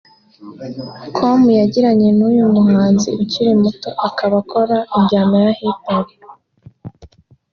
com 1.15 1.41
yagiranye 1.59 2.09
n’uyu 2.17 2.45
muhanzi 2.53 3.09
ukiri 3.21 3.51
muto 3.61 3.89
akaba 4.07 4.35
akora 4.43 4.77
injyana 4.97 5.37
ya 5.45 5.51
Hip 5.59 5.79
hop 5.89 6.07